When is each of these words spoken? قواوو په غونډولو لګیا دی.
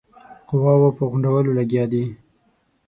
قواوو 0.47 0.89
په 0.97 1.03
غونډولو 1.09 1.49
لګیا 1.59 1.85
دی. 1.91 2.03